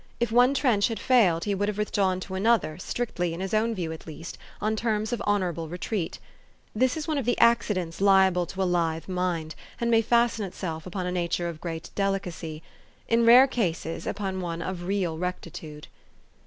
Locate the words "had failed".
0.87-1.43